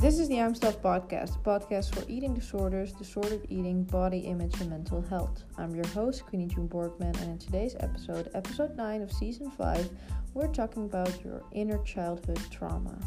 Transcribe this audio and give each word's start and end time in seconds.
This 0.00 0.18
is 0.18 0.28
the 0.28 0.40
I'm 0.40 0.54
Stuff 0.54 0.80
podcast, 0.80 1.36
a 1.36 1.38
podcast 1.40 1.94
for 1.94 2.02
eating 2.08 2.32
disorders, 2.32 2.94
disordered 2.94 3.44
eating, 3.50 3.84
body 3.84 4.20
image, 4.20 4.58
and 4.62 4.70
mental 4.70 5.02
health. 5.02 5.42
I'm 5.58 5.74
your 5.74 5.86
host, 5.88 6.24
Queenie 6.24 6.46
June 6.46 6.70
Borgman, 6.70 7.14
and 7.20 7.32
in 7.32 7.36
today's 7.38 7.76
episode, 7.80 8.30
episode 8.32 8.74
9 8.78 9.02
of 9.02 9.12
season 9.12 9.50
5, 9.50 9.90
we're 10.32 10.46
talking 10.46 10.86
about 10.86 11.22
your 11.22 11.42
inner 11.52 11.76
childhood 11.84 12.40
trauma. 12.50 12.98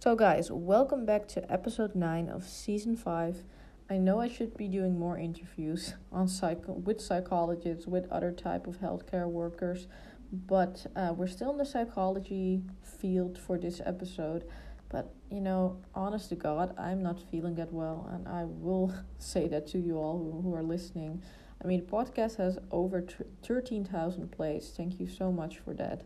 So, 0.00 0.14
guys, 0.14 0.50
welcome 0.50 1.06
back 1.06 1.28
to 1.28 1.50
episode 1.50 1.94
9 1.94 2.28
of 2.28 2.46
season 2.46 2.94
5. 2.94 3.42
I 3.88 3.98
know 3.98 4.20
I 4.20 4.28
should 4.28 4.56
be 4.56 4.66
doing 4.66 4.98
more 4.98 5.16
interviews 5.16 5.94
on 6.10 6.26
psych- 6.26 6.66
with 6.66 7.00
psychologists, 7.00 7.86
with 7.86 8.10
other 8.10 8.32
type 8.32 8.66
of 8.66 8.80
healthcare 8.80 9.28
workers, 9.28 9.86
but 10.32 10.86
uh, 10.96 11.12
we're 11.16 11.26
still 11.26 11.50
in 11.50 11.58
the 11.58 11.64
psychology 11.64 12.62
field 12.82 13.38
for 13.38 13.58
this 13.58 13.80
episode. 13.84 14.44
But 14.88 15.14
you 15.30 15.40
know, 15.40 15.78
honest 15.94 16.28
to 16.30 16.36
God, 16.36 16.74
I'm 16.78 17.02
not 17.02 17.20
feeling 17.30 17.54
that 17.56 17.72
well, 17.72 18.08
and 18.12 18.28
I 18.28 18.44
will 18.44 18.94
say 19.18 19.48
that 19.48 19.66
to 19.68 19.78
you 19.78 19.96
all 19.96 20.18
who, 20.18 20.42
who 20.42 20.54
are 20.54 20.62
listening. 20.62 21.22
I 21.62 21.66
mean, 21.66 21.80
the 21.80 21.90
podcast 21.90 22.36
has 22.36 22.58
over 22.70 23.00
t- 23.00 23.24
13,000 23.42 24.30
plays. 24.30 24.72
Thank 24.76 25.00
you 25.00 25.08
so 25.08 25.32
much 25.32 25.58
for 25.58 25.72
that. 25.74 26.02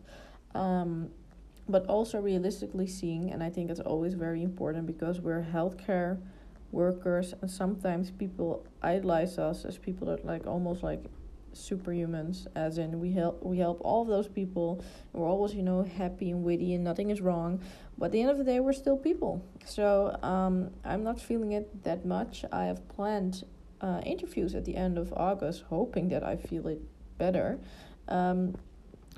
Um, 0.55 1.10
but 1.68 1.87
also 1.87 2.21
realistically 2.21 2.87
seeing, 2.87 3.30
and 3.30 3.43
I 3.43 3.51
think 3.51 3.71
it's 3.71 3.80
always 3.80 4.15
very 4.15 4.43
important 4.43 4.87
because 4.87 5.21
we're 5.21 5.46
healthcare 5.52 6.18
workers, 6.73 7.34
and 7.41 7.51
sometimes 7.51 8.10
people 8.10 8.65
idolize 8.82 9.38
us 9.38 9.65
as 9.65 9.77
people 9.77 10.07
that 10.09 10.24
like 10.24 10.46
almost 10.46 10.82
like 10.82 11.05
superhumans 11.54 12.46
as 12.54 12.79
in 12.79 13.01
we 13.01 13.12
help 13.12 13.43
we 13.43 13.59
help 13.59 13.80
all 13.82 14.02
of 14.02 14.09
those 14.09 14.29
people 14.29 14.84
we're 15.12 15.26
always 15.26 15.54
you 15.54 15.62
know 15.62 15.82
happy 15.82 16.30
and 16.30 16.42
witty 16.42 16.74
and 16.74 16.84
nothing 16.84 17.10
is 17.10 17.20
wrong 17.20 17.60
but 17.98 18.07
at 18.07 18.12
the 18.12 18.20
end 18.23 18.30
of 18.30 18.38
the 18.38 18.45
day 18.45 18.60
we're 18.60 18.73
still 18.73 18.96
people. 18.96 19.45
So 19.66 20.16
um, 20.23 20.70
i'm 20.84 21.04
not 21.04 21.20
feeling 21.20 21.52
it 21.52 21.84
that 21.84 22.04
much. 22.04 22.45
I 22.51 22.65
have 22.65 22.88
planned 22.88 23.45
uh, 23.80 24.01
interviews 24.04 24.54
at 24.54 24.65
the 24.65 24.76
end 24.76 24.98
of 24.98 25.12
august 25.15 25.65
hoping 25.68 26.09
that 26.09 26.23
i 26.23 26.37
feel 26.37 26.66
it 26.68 26.82
better. 27.18 27.59
Um, 28.09 28.57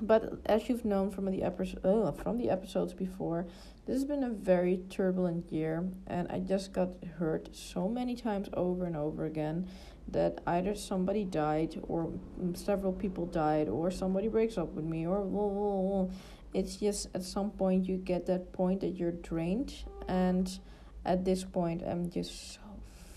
but 0.01 0.39
as 0.45 0.67
you've 0.69 0.85
known 0.85 1.11
from 1.11 1.25
the 1.25 1.43
episodes 1.43 1.85
uh, 1.85 2.11
from 2.11 2.37
the 2.37 2.49
episodes 2.49 2.93
before 2.93 3.45
this 3.85 3.95
has 3.95 4.05
been 4.05 4.23
a 4.23 4.29
very 4.29 4.77
turbulent 4.89 5.51
year 5.51 5.87
and 6.07 6.27
i 6.29 6.39
just 6.39 6.73
got 6.73 6.89
hurt 7.19 7.47
so 7.55 7.87
many 7.87 8.15
times 8.15 8.49
over 8.53 8.85
and 8.85 8.97
over 8.97 9.25
again 9.25 9.67
that 10.07 10.41
either 10.47 10.75
somebody 10.75 11.23
died 11.23 11.79
or 11.87 12.11
several 12.53 12.93
people 12.93 13.25
died 13.25 13.67
or 13.69 13.89
somebody 13.89 14.27
breaks 14.27 14.57
up 14.57 14.73
with 14.73 14.85
me 14.85 15.07
or 15.07 16.09
it's 16.53 16.75
just 16.77 17.07
at 17.15 17.23
some 17.23 17.49
point 17.51 17.87
you 17.87 17.97
get 17.97 18.25
that 18.25 18.51
point 18.53 18.81
that 18.81 18.95
you're 18.95 19.11
drained 19.11 19.73
and 20.07 20.59
at 21.05 21.25
this 21.25 21.43
point 21.43 21.81
i'm 21.87 22.09
just 22.09 22.53
so 22.53 22.59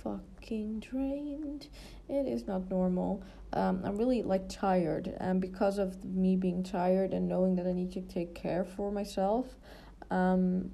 fucking 0.06 0.80
drained. 0.80 1.68
It 2.08 2.26
is 2.26 2.46
not 2.46 2.70
normal. 2.70 3.22
Um, 3.52 3.82
i'm 3.84 3.96
really 3.96 4.22
like 4.22 4.48
tired. 4.48 5.14
And 5.18 5.40
because 5.40 5.78
of 5.78 6.04
me 6.04 6.36
being 6.36 6.62
tired 6.62 7.12
and 7.12 7.28
knowing 7.28 7.56
that 7.56 7.66
i 7.66 7.72
need 7.72 7.92
to 7.92 8.00
take 8.02 8.34
care 8.34 8.64
for 8.64 8.92
myself 8.92 9.56
um, 10.10 10.70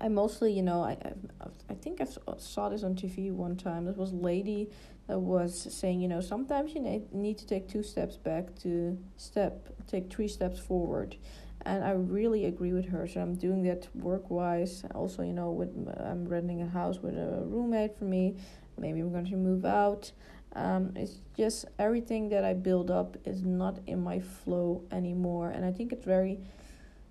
I 0.00 0.08
mostly, 0.08 0.52
you 0.52 0.62
know, 0.62 0.82
I 0.82 0.96
I, 1.40 1.46
I 1.68 1.74
think 1.74 2.00
I 2.00 2.06
saw 2.38 2.68
this 2.68 2.82
on 2.82 2.94
TV 2.94 3.32
one 3.32 3.56
time. 3.56 3.84
This 3.84 3.96
was 3.96 4.12
lady 4.12 4.70
that 5.06 5.18
was 5.18 5.66
saying, 5.74 6.00
you 6.00 6.08
know, 6.08 6.20
sometimes 6.20 6.74
you 6.74 6.80
need 7.12 7.38
to 7.38 7.46
take 7.46 7.68
two 7.68 7.82
steps 7.82 8.16
back 8.16 8.54
to 8.62 8.96
step, 9.16 9.68
take 9.86 10.12
three 10.12 10.28
steps 10.28 10.58
forward. 10.58 11.16
And 11.62 11.84
I 11.84 11.90
really 11.90 12.46
agree 12.46 12.72
with 12.72 12.86
her. 12.86 13.06
So 13.06 13.20
I'm 13.20 13.34
doing 13.34 13.62
that 13.64 13.88
work 13.94 14.30
wise. 14.30 14.84
Also, 14.94 15.22
you 15.22 15.32
know, 15.32 15.50
with 15.50 15.70
I'm 15.98 16.26
renting 16.26 16.62
a 16.62 16.68
house 16.68 17.00
with 17.00 17.16
a 17.16 17.42
roommate 17.44 17.98
for 17.98 18.04
me. 18.04 18.36
Maybe 18.78 19.00
I'm 19.00 19.12
going 19.12 19.26
to 19.26 19.36
move 19.36 19.64
out. 19.64 20.12
Um, 20.54 20.92
it's 20.96 21.20
just 21.36 21.66
everything 21.78 22.28
that 22.30 22.44
I 22.44 22.54
build 22.54 22.90
up 22.90 23.16
is 23.24 23.42
not 23.42 23.78
in 23.86 24.02
my 24.02 24.20
flow 24.20 24.84
anymore. 24.90 25.50
And 25.50 25.64
I 25.64 25.72
think 25.72 25.92
it's 25.92 26.04
very 26.04 26.40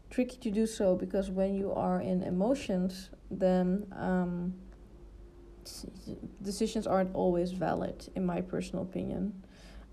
tricky 0.09 0.37
to 0.37 0.51
do 0.51 0.65
so 0.65 0.95
because 0.95 1.29
when 1.29 1.53
you 1.53 1.71
are 1.73 2.01
in 2.01 2.23
emotions, 2.23 3.09
then 3.29 3.85
um, 3.95 4.53
decisions 6.41 6.87
aren't 6.87 7.13
always 7.13 7.51
valid, 7.51 8.09
in 8.15 8.25
my 8.25 8.41
personal 8.41 8.83
opinion. 8.83 9.33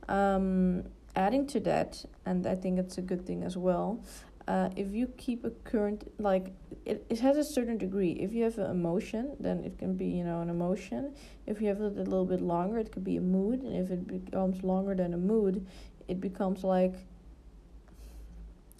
Um, 0.09 0.85
adding 1.15 1.47
to 1.49 1.61
that, 1.61 2.05
and 2.25 2.47
I 2.47 2.55
think 2.55 2.79
it's 2.79 2.99
a 2.99 3.03
good 3.03 3.27
thing 3.27 3.43
as 3.43 3.57
well. 3.57 4.03
Uh, 4.49 4.71
if 4.77 4.93
you 4.93 5.09
keep 5.17 5.45
a 5.45 5.51
current 5.51 6.09
like 6.21 6.53
it, 6.85 7.05
it 7.11 7.19
has 7.19 7.37
a 7.37 7.43
certain 7.43 7.77
degree 7.77 8.13
if 8.13 8.33
you 8.33 8.45
have 8.45 8.57
an 8.59 8.71
emotion 8.71 9.35
then 9.41 9.65
it 9.65 9.77
can 9.77 9.97
be 9.97 10.07
you 10.07 10.23
know 10.23 10.41
an 10.41 10.49
emotion 10.49 11.13
if 11.49 11.61
you 11.61 11.67
have 11.67 11.81
it 11.81 11.97
a 11.99 12.03
little 12.05 12.25
bit 12.25 12.41
longer 12.41 12.79
it 12.79 12.93
could 12.93 13.03
be 13.03 13.17
a 13.17 13.21
mood 13.21 13.63
and 13.63 13.75
if 13.75 13.91
it 13.91 14.07
becomes 14.07 14.63
longer 14.63 14.95
than 14.95 15.15
a 15.15 15.17
mood 15.17 15.67
it 16.07 16.21
becomes 16.21 16.63
like 16.63 16.95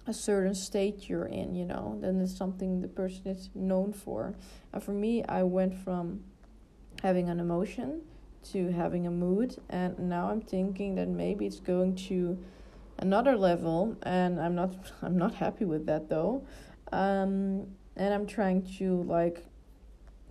a 0.07 0.13
certain 0.13 0.55
state 0.55 1.09
you're 1.09 1.25
in 1.25 1.53
you 1.53 1.65
know 1.65 1.97
then 2.01 2.19
it's 2.21 2.35
something 2.35 2.81
the 2.81 2.87
person 2.87 3.27
is 3.27 3.49
known 3.53 3.93
for. 3.93 4.33
And 4.73 4.81
for 4.81 4.91
me 4.91 5.23
i 5.25 5.43
went 5.43 5.73
from 5.75 6.21
having 7.03 7.29
an 7.29 7.39
emotion 7.39 8.01
to 8.51 8.71
having 8.71 9.05
a 9.07 9.11
mood 9.11 9.57
and 9.69 9.97
now 9.99 10.29
i'm 10.29 10.41
thinking 10.41 10.95
that 10.95 11.07
maybe 11.07 11.45
it's 11.45 11.59
going 11.59 11.95
to 11.95 12.37
another 12.99 13.35
level 13.37 13.95
and 14.03 14.39
i'm 14.39 14.55
not 14.55 14.73
i'm 15.01 15.17
not 15.17 15.35
happy 15.35 15.65
with 15.65 15.85
that 15.85 16.09
though. 16.09 16.45
Um, 16.91 17.67
and 17.95 18.13
i'm 18.13 18.25
trying 18.25 18.61
to 18.77 19.03
like 19.03 19.45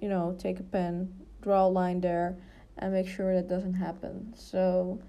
you 0.00 0.08
know 0.08 0.36
take 0.38 0.58
a 0.60 0.62
pen 0.62 1.12
draw 1.42 1.66
a 1.66 1.68
line 1.68 2.00
there 2.00 2.36
and 2.78 2.92
make 2.92 3.08
sure 3.08 3.34
that 3.34 3.48
doesn't 3.48 3.74
happen. 3.74 4.32
So 4.36 5.00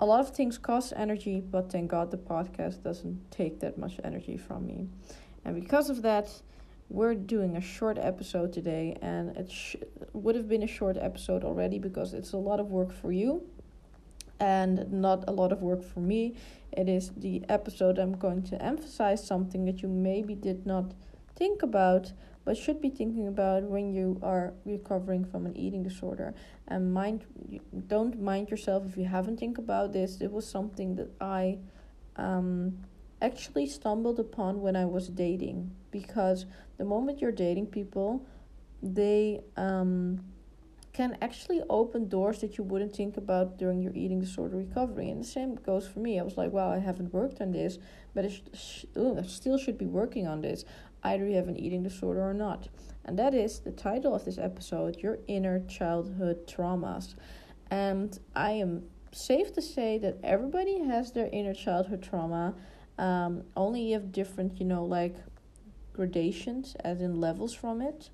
a 0.00 0.04
lot 0.04 0.18
of 0.18 0.30
things 0.30 0.58
cost 0.58 0.92
energy 0.96 1.40
but 1.40 1.70
thank 1.70 1.90
god 1.90 2.10
the 2.10 2.16
podcast 2.18 2.82
doesn't 2.82 3.30
take 3.30 3.60
that 3.60 3.78
much 3.78 4.00
energy 4.02 4.36
from 4.36 4.66
me 4.66 4.88
and 5.44 5.54
because 5.54 5.88
of 5.88 6.02
that 6.02 6.28
we're 6.90 7.14
doing 7.14 7.56
a 7.56 7.60
short 7.60 7.98
episode 7.98 8.52
today, 8.52 8.96
and 9.00 9.36
it 9.36 9.48
sh- 9.48 9.76
would 10.12 10.34
have 10.34 10.48
been 10.48 10.64
a 10.64 10.66
short 10.66 10.96
episode 11.00 11.44
already 11.44 11.78
because 11.78 12.12
it's 12.12 12.32
a 12.32 12.36
lot 12.36 12.58
of 12.58 12.66
work 12.72 12.92
for 12.92 13.12
you 13.12 13.46
and 14.40 14.92
not 14.92 15.22
a 15.28 15.30
lot 15.30 15.52
of 15.52 15.62
work 15.62 15.84
for 15.84 16.00
me. 16.00 16.34
It 16.72 16.88
is 16.88 17.12
the 17.16 17.44
episode 17.48 17.98
I'm 17.98 18.16
going 18.16 18.42
to 18.44 18.60
emphasize 18.60 19.24
something 19.24 19.64
that 19.66 19.82
you 19.82 19.88
maybe 19.88 20.34
did 20.34 20.66
not 20.66 20.92
think 21.36 21.62
about 21.62 22.12
but 22.44 22.56
should 22.56 22.80
be 22.80 22.90
thinking 22.90 23.28
about 23.28 23.62
when 23.62 23.92
you 23.92 24.18
are 24.22 24.54
recovering 24.64 25.24
from 25.24 25.46
an 25.46 25.56
eating 25.56 25.82
disorder. 25.82 26.34
And 26.68 26.92
mind 26.92 27.24
don't 27.86 28.20
mind 28.20 28.50
yourself 28.50 28.84
if 28.86 28.96
you 28.96 29.04
haven't 29.04 29.38
think 29.38 29.58
about 29.58 29.92
this. 29.92 30.20
It 30.20 30.32
was 30.32 30.46
something 30.46 30.96
that 30.96 31.10
i 31.20 31.58
um, 32.16 32.78
actually 33.22 33.66
stumbled 33.66 34.18
upon 34.18 34.60
when 34.60 34.74
i 34.76 34.84
was 34.84 35.08
dating 35.08 35.70
because 35.90 36.46
the 36.80 36.84
moment 36.84 37.20
you're 37.20 37.30
dating 37.32 37.66
people, 37.66 38.26
they 38.82 39.42
um, 39.56 40.24
can 40.92 41.16
actually 41.22 41.62
open 41.70 42.08
doors 42.08 42.40
that 42.40 42.58
you 42.58 42.64
wouldn't 42.64 42.94
think 42.94 43.16
about 43.16 43.58
during 43.58 43.80
your 43.80 43.92
eating 43.94 44.20
disorder 44.20 44.56
recovery. 44.56 45.08
And 45.08 45.22
the 45.22 45.28
same 45.28 45.54
goes 45.54 45.86
for 45.86 46.00
me. 46.00 46.18
I 46.18 46.22
was 46.22 46.36
like, 46.36 46.52
wow, 46.52 46.70
I 46.70 46.78
haven't 46.78 47.12
worked 47.12 47.40
on 47.40 47.52
this, 47.52 47.78
but 48.14 48.24
I, 48.24 48.28
sh- 48.54 48.84
ooh, 48.96 49.16
I 49.18 49.22
still 49.22 49.56
should 49.56 49.78
be 49.78 49.86
working 49.86 50.26
on 50.26 50.40
this. 50.40 50.64
Either 51.02 51.26
you 51.26 51.36
have 51.36 51.48
an 51.48 51.58
eating 51.58 51.82
disorder 51.82 52.22
or 52.22 52.34
not. 52.34 52.68
And 53.04 53.18
that 53.18 53.34
is 53.34 53.60
the 53.60 53.70
title 53.70 54.14
of 54.14 54.24
this 54.24 54.38
episode 54.38 54.98
Your 54.98 55.18
Inner 55.28 55.60
Childhood 55.60 56.46
Traumas. 56.46 57.14
And 57.70 58.18
I 58.34 58.52
am 58.52 58.82
safe 59.12 59.52
to 59.54 59.62
say 59.62 59.98
that 59.98 60.18
everybody 60.22 60.80
has 60.84 61.12
their 61.12 61.28
inner 61.32 61.54
childhood 61.54 62.02
trauma. 62.02 62.54
Um, 62.98 63.44
only 63.56 63.82
you 63.82 63.94
have 63.94 64.12
different, 64.12 64.58
you 64.58 64.66
know, 64.66 64.84
like 64.84 65.16
gradations, 65.92 66.76
as 66.80 67.00
in 67.00 67.20
levels 67.20 67.54
from 67.54 67.80
it. 67.80 68.10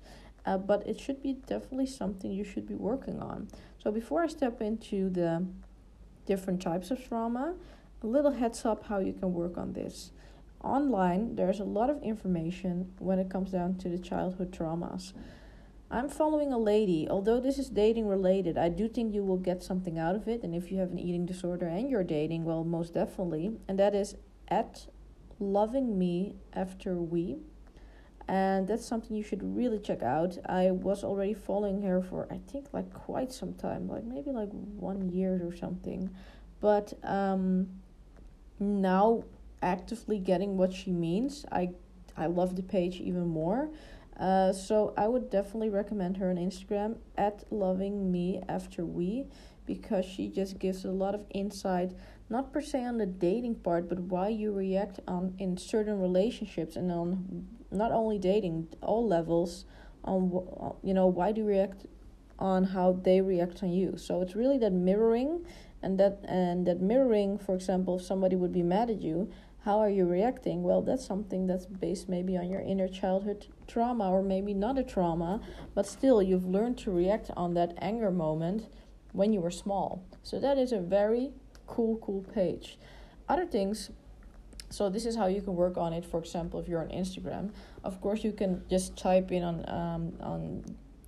Uh, 0.47 0.57
but 0.57 0.87
it 0.87 0.97
should 0.97 1.21
be 1.21 1.33
definitely 1.33 1.85
something 1.85 2.31
you 2.31 2.45
should 2.45 2.65
be 2.65 2.73
working 2.73 3.19
on. 3.19 3.49
So 3.83 3.91
before 3.91 4.23
I 4.23 4.27
step 4.27 4.61
into 4.61 5.09
the 5.09 5.45
different 6.25 6.61
types 6.61 6.89
of 6.89 7.05
trauma, 7.05 7.55
a 8.01 8.07
little 8.07 8.31
heads 8.31 8.63
up 8.63 8.85
how 8.85 8.99
you 8.99 9.11
can 9.11 9.33
work 9.33 9.57
on 9.57 9.73
this. 9.73 10.11
Online, 10.63 11.35
there's 11.35 11.59
a 11.59 11.65
lot 11.65 11.89
of 11.89 12.01
information 12.01 12.93
when 12.99 13.19
it 13.19 13.29
comes 13.29 13.51
down 13.51 13.75
to 13.79 13.89
the 13.89 13.97
childhood 13.97 14.51
traumas. 14.53 15.11
I'm 15.91 16.07
following 16.07 16.53
a 16.53 16.57
lady, 16.57 17.07
although 17.09 17.41
this 17.41 17.59
is 17.59 17.69
dating 17.69 18.07
related, 18.07 18.57
I 18.57 18.69
do 18.69 18.87
think 18.87 19.13
you 19.13 19.23
will 19.23 19.37
get 19.37 19.61
something 19.61 19.99
out 19.99 20.15
of 20.15 20.29
it. 20.29 20.43
And 20.43 20.55
if 20.55 20.71
you 20.71 20.77
have 20.79 20.91
an 20.91 20.99
eating 20.99 21.25
disorder 21.25 21.67
and 21.67 21.89
you're 21.89 22.05
dating, 22.05 22.45
well, 22.45 22.63
most 22.63 22.93
definitely. 22.93 23.51
And 23.67 23.77
that 23.79 23.93
is 23.93 24.15
at 24.47 24.87
loving 25.39 25.99
me 25.99 26.35
after 26.53 26.95
we 26.95 27.39
and 28.27 28.67
that's 28.67 28.85
something 28.85 29.15
you 29.15 29.23
should 29.23 29.41
really 29.55 29.79
check 29.79 30.03
out. 30.03 30.37
I 30.47 30.71
was 30.71 31.03
already 31.03 31.33
following 31.33 31.81
her 31.83 32.01
for 32.01 32.27
I 32.31 32.39
think 32.51 32.67
like 32.73 32.93
quite 32.93 33.31
some 33.31 33.53
time, 33.53 33.87
like 33.87 34.03
maybe 34.03 34.31
like 34.31 34.49
one 34.51 35.09
year 35.09 35.41
or 35.43 35.55
something, 35.55 36.09
but 36.59 36.93
um, 37.03 37.67
now 38.59 39.23
actively 39.61 40.19
getting 40.19 40.57
what 40.57 40.73
she 40.73 40.91
means, 40.91 41.45
I 41.51 41.71
I 42.17 42.25
love 42.25 42.55
the 42.55 42.63
page 42.63 42.99
even 42.99 43.27
more. 43.27 43.69
Uh, 44.19 44.51
so 44.51 44.93
I 44.97 45.07
would 45.07 45.29
definitely 45.29 45.69
recommend 45.69 46.17
her 46.17 46.29
on 46.29 46.37
Instagram 46.37 46.97
at 47.17 47.43
loving 47.51 48.11
me 48.11 48.41
after 48.49 48.83
we 48.83 49.27
because 49.67 50.05
she 50.05 50.27
just 50.27 50.57
gives 50.57 50.85
a 50.85 50.91
lot 50.91 51.13
of 51.13 51.25
insight 51.29 51.91
not 52.29 52.51
per 52.51 52.61
se 52.61 52.83
on 52.83 52.97
the 52.97 53.05
dating 53.05 53.53
part 53.55 53.87
but 53.87 53.99
why 53.99 54.27
you 54.29 54.51
react 54.51 54.99
on 55.07 55.35
in 55.37 55.55
certain 55.55 55.99
relationships 55.99 56.75
and 56.75 56.91
on 56.91 57.47
not 57.71 57.91
only 57.91 58.17
dating 58.17 58.67
all 58.81 59.07
levels 59.07 59.65
on 60.03 60.31
you 60.83 60.93
know 60.93 61.07
why 61.07 61.31
do 61.31 61.41
you 61.41 61.47
react 61.47 61.85
on 62.39 62.63
how 62.63 62.93
they 63.03 63.19
react 63.21 63.63
on 63.63 63.71
you? 63.71 63.97
So 63.97 64.21
it's 64.21 64.35
really 64.35 64.57
that 64.59 64.71
mirroring 64.71 65.45
and 65.81 65.99
that 65.99 66.19
and 66.27 66.65
that 66.67 66.81
mirroring 66.81 67.37
for 67.37 67.55
example 67.55 67.97
if 67.97 68.03
somebody 68.03 68.35
would 68.35 68.53
be 68.53 68.63
mad 68.63 68.89
at 68.89 69.01
you 69.01 69.29
how 69.65 69.79
are 69.79 69.89
you 69.89 70.05
reacting? 70.05 70.63
Well 70.63 70.81
that's 70.81 71.05
something 71.05 71.45
that's 71.45 71.65
based 71.65 72.07
maybe 72.07 72.37
on 72.37 72.49
your 72.49 72.61
inner 72.61 72.87
childhood 72.87 73.47
trauma 73.67 74.09
or 74.09 74.23
maybe 74.23 74.53
not 74.53 74.77
a 74.77 74.83
trauma 74.83 75.41
but 75.75 75.85
still 75.85 76.21
you've 76.21 76.45
learned 76.45 76.77
to 76.79 76.91
react 76.91 77.31
on 77.35 77.53
that 77.55 77.73
anger 77.79 78.11
moment 78.11 78.67
when 79.11 79.33
you 79.33 79.41
were 79.41 79.51
small. 79.51 80.05
So 80.23 80.39
that 80.39 80.57
is 80.57 80.71
a 80.71 80.79
very 80.79 81.31
cool 81.65 81.97
cool 81.97 82.21
page. 82.33 82.77
Other 83.27 83.45
things 83.45 83.89
so 84.69 84.89
this 84.89 85.05
is 85.05 85.15
how 85.15 85.27
you 85.27 85.41
can 85.41 85.55
work 85.55 85.77
on 85.77 85.93
it 85.93 86.05
for 86.05 86.19
example 86.19 86.59
if 86.59 86.67
you're 86.67 86.81
on 86.81 86.89
instagram. 86.89 87.51
Of 87.83 88.01
course 88.01 88.23
you 88.23 88.31
can 88.31 88.63
just 88.69 88.97
type 88.97 89.31
in 89.31 89.43
on 89.43 89.69
um, 89.69 90.13
on 90.21 90.63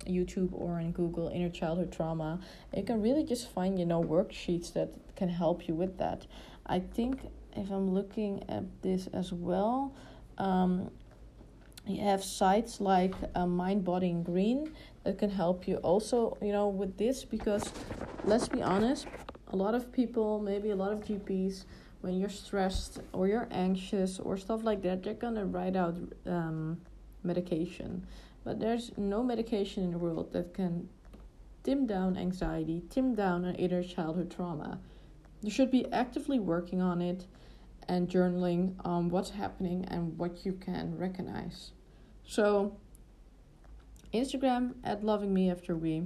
youtube 0.06 0.50
or 0.52 0.80
in 0.80 0.92
google 0.92 1.28
inner 1.28 1.50
childhood 1.50 1.92
trauma. 1.92 2.40
You 2.74 2.82
can 2.82 3.02
really 3.02 3.24
just 3.24 3.50
find 3.50 3.78
you 3.78 3.86
know 3.86 4.02
worksheets 4.02 4.72
that 4.72 4.94
can 5.16 5.28
help 5.28 5.68
you 5.68 5.74
with 5.74 5.98
that. 5.98 6.26
I 6.66 6.80
think 6.80 7.20
if 7.56 7.70
i'm 7.70 7.92
looking 7.92 8.44
at 8.48 8.64
this 8.82 9.08
as 9.12 9.32
well 9.32 9.92
um, 10.38 10.90
you 11.86 12.00
have 12.02 12.22
sites 12.22 12.80
like 12.80 13.14
uh, 13.34 13.46
mind 13.46 13.84
body 13.84 14.10
and 14.10 14.24
green 14.24 14.72
that 15.04 15.18
can 15.18 15.30
help 15.30 15.66
you 15.66 15.76
also 15.76 16.36
you 16.40 16.52
know 16.52 16.68
with 16.68 16.96
this 16.96 17.24
because 17.24 17.72
let's 18.24 18.48
be 18.48 18.62
honest 18.62 19.06
a 19.48 19.56
lot 19.56 19.74
of 19.74 19.90
people 19.92 20.38
maybe 20.38 20.70
a 20.70 20.76
lot 20.76 20.92
of 20.92 21.00
gps 21.00 21.64
when 22.00 22.18
you're 22.18 22.28
stressed 22.28 23.00
or 23.12 23.28
you're 23.28 23.48
anxious 23.50 24.18
or 24.18 24.36
stuff 24.36 24.64
like 24.64 24.82
that, 24.82 25.02
they're 25.02 25.14
gonna 25.14 25.44
write 25.44 25.76
out 25.76 25.96
um, 26.26 26.80
medication. 27.22 28.06
But 28.44 28.58
there's 28.58 28.92
no 28.96 29.22
medication 29.22 29.84
in 29.84 29.90
the 29.90 29.98
world 29.98 30.32
that 30.32 30.54
can 30.54 30.88
dim 31.62 31.86
down 31.86 32.16
anxiety, 32.16 32.82
dim 32.88 33.14
down 33.14 33.44
an 33.44 33.54
inner 33.56 33.82
childhood 33.82 34.30
trauma. 34.30 34.78
You 35.42 35.50
should 35.50 35.70
be 35.70 35.90
actively 35.92 36.38
working 36.38 36.80
on 36.80 37.02
it 37.02 37.26
and 37.88 38.08
journaling 38.08 38.74
on 38.84 39.08
what's 39.08 39.30
happening 39.30 39.84
and 39.88 40.16
what 40.16 40.44
you 40.44 40.52
can 40.52 40.96
recognize. 40.96 41.72
So, 42.24 42.76
Instagram 44.14 44.74
at 44.84 45.04
loving 45.04 45.32
me 45.34 45.50
after 45.50 45.76
we 45.76 46.04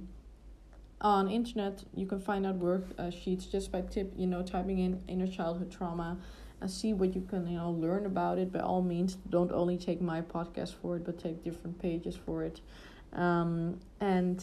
on 1.04 1.30
internet 1.30 1.84
you 1.94 2.06
can 2.06 2.18
find 2.18 2.46
out 2.46 2.56
work 2.56 2.86
uh, 2.98 3.10
sheets 3.10 3.44
just 3.44 3.70
by 3.70 3.82
tip 3.82 4.10
you 4.16 4.26
know 4.26 4.42
typing 4.42 4.78
in 4.78 5.00
inner 5.06 5.26
childhood 5.26 5.70
trauma 5.70 6.16
and 6.62 6.70
see 6.70 6.94
what 6.94 7.14
you 7.14 7.20
can 7.20 7.46
you 7.46 7.58
know 7.58 7.70
learn 7.70 8.06
about 8.06 8.38
it. 8.38 8.50
By 8.50 8.60
all 8.60 8.80
means 8.80 9.18
don't 9.28 9.52
only 9.52 9.76
take 9.76 10.00
my 10.00 10.22
podcast 10.22 10.74
for 10.80 10.96
it 10.96 11.04
but 11.04 11.18
take 11.18 11.44
different 11.44 11.78
pages 11.80 12.16
for 12.16 12.42
it. 12.42 12.62
Um, 13.12 13.78
and 14.00 14.42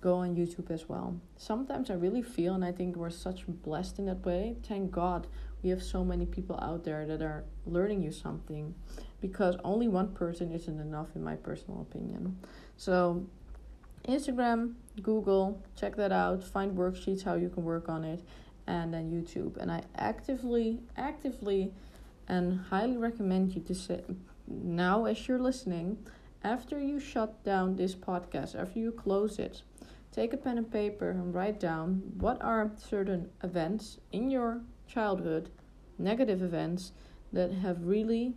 go 0.00 0.16
on 0.16 0.34
youtube 0.34 0.70
as 0.70 0.88
well. 0.88 1.20
Sometimes 1.36 1.90
i 1.90 1.94
really 1.94 2.22
feel 2.22 2.54
and 2.54 2.64
i 2.64 2.72
think 2.72 2.96
we're 2.96 3.10
such 3.10 3.44
blessed 3.46 3.98
in 3.98 4.06
that 4.06 4.24
way 4.24 4.56
thank 4.66 4.90
god 4.90 5.26
we 5.62 5.70
have 5.70 5.82
so 5.82 6.04
many 6.04 6.26
people 6.26 6.58
out 6.60 6.82
there 6.82 7.06
that 7.06 7.22
are 7.22 7.44
learning 7.66 8.02
you 8.02 8.10
something 8.10 8.74
because 9.20 9.56
only 9.62 9.86
one 9.86 10.08
person 10.08 10.50
isn't 10.50 10.80
enough 10.80 11.14
in 11.14 11.22
my 11.22 11.36
personal 11.36 11.80
opinion. 11.82 12.36
So 12.76 13.24
Instagram, 14.08 14.74
Google, 15.00 15.62
check 15.76 15.96
that 15.96 16.12
out. 16.12 16.42
Find 16.42 16.76
worksheets 16.76 17.22
how 17.22 17.34
you 17.34 17.48
can 17.48 17.64
work 17.64 17.88
on 17.88 18.04
it, 18.04 18.22
and 18.66 18.92
then 18.92 19.10
YouTube. 19.10 19.56
And 19.56 19.70
I 19.70 19.82
actively, 19.96 20.80
actively, 20.96 21.72
and 22.28 22.60
highly 22.60 22.96
recommend 22.96 23.54
you 23.54 23.62
to 23.62 23.74
sit 23.74 24.08
now 24.46 25.04
as 25.04 25.28
you're 25.28 25.38
listening. 25.38 25.98
After 26.44 26.80
you 26.80 26.98
shut 26.98 27.44
down 27.44 27.76
this 27.76 27.94
podcast, 27.94 28.60
after 28.60 28.80
you 28.80 28.90
close 28.90 29.38
it, 29.38 29.62
take 30.10 30.32
a 30.32 30.36
pen 30.36 30.58
and 30.58 30.70
paper 30.70 31.10
and 31.10 31.32
write 31.32 31.60
down 31.60 32.02
what 32.18 32.42
are 32.42 32.72
certain 32.76 33.30
events 33.44 33.98
in 34.10 34.30
your 34.30 34.62
childhood, 34.88 35.50
negative 35.98 36.42
events 36.42 36.92
that 37.32 37.52
have 37.52 37.84
really 37.84 38.34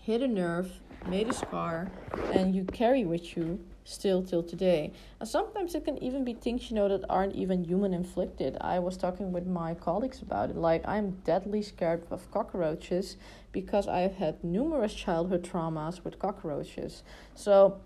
hit 0.00 0.22
a 0.22 0.28
nerve, 0.28 0.72
made 1.08 1.28
a 1.28 1.32
scar, 1.32 1.90
and 2.32 2.54
you 2.54 2.64
carry 2.64 3.04
with 3.04 3.36
you 3.36 3.60
still 3.88 4.22
till 4.22 4.42
today. 4.42 4.92
And 5.18 5.28
sometimes 5.28 5.74
it 5.74 5.84
can 5.84 6.02
even 6.02 6.24
be 6.24 6.34
things 6.34 6.70
you 6.70 6.76
know 6.76 6.88
that 6.88 7.04
aren't 7.08 7.34
even 7.34 7.64
human 7.64 7.94
inflicted. 7.94 8.56
I 8.60 8.78
was 8.78 8.96
talking 8.96 9.32
with 9.32 9.46
my 9.46 9.74
colleagues 9.74 10.20
about 10.20 10.50
it. 10.50 10.56
Like 10.56 10.86
I'm 10.86 11.12
deadly 11.24 11.62
scared 11.62 12.06
of 12.10 12.30
cockroaches 12.30 13.16
because 13.50 13.88
I've 13.88 14.16
had 14.16 14.44
numerous 14.44 14.94
childhood 14.94 15.42
traumas 15.42 16.04
with 16.04 16.18
cockroaches. 16.18 17.02
So 17.34 17.80